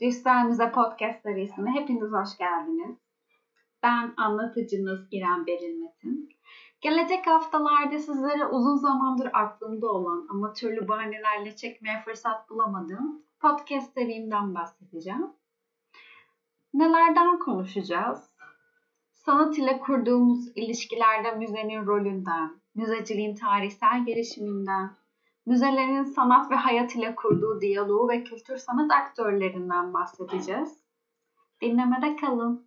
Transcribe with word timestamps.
Düşsel 0.00 0.44
Müze 0.44 0.72
Podcast 0.72 1.22
serisine 1.22 1.70
hepiniz 1.70 2.12
hoş 2.12 2.38
geldiniz. 2.38 2.96
Ben 3.82 4.14
anlatıcınız 4.16 5.08
İrem 5.10 5.46
Beril 5.46 5.80
Metin. 5.80 6.28
Gelecek 6.80 7.26
haftalarda 7.26 7.98
sizlere 7.98 8.46
uzun 8.46 8.76
zamandır 8.76 9.30
aklımda 9.32 9.86
olan 9.86 10.26
ama 10.30 10.52
türlü 10.52 10.88
bahanelerle 10.88 11.56
çekmeye 11.56 12.02
fırsat 12.04 12.50
bulamadığım 12.50 13.22
podcast 13.40 13.94
serimden 13.94 14.54
bahsedeceğim. 14.54 15.26
Nelerden 16.74 17.38
konuşacağız? 17.38 18.30
Sanat 19.12 19.58
ile 19.58 19.78
kurduğumuz 19.78 20.48
ilişkilerde 20.56 21.32
müzenin 21.32 21.86
rolünden, 21.86 22.50
müzeciliğin 22.74 23.34
tarihsel 23.34 24.04
gelişiminden, 24.04 24.90
müzelerin 25.46 26.04
sanat 26.04 26.50
ve 26.50 26.54
hayat 26.54 26.94
ile 26.94 27.14
kurduğu 27.14 27.60
diyaloğu 27.60 28.08
ve 28.08 28.22
kültür 28.22 28.56
sanat 28.56 28.90
aktörlerinden 28.90 29.92
bahsedeceğiz. 29.94 30.78
Dinlemede 31.62 32.16
kalın. 32.16 32.64